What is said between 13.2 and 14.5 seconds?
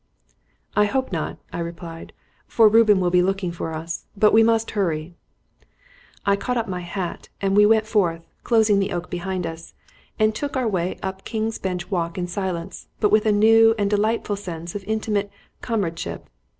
a new and delightful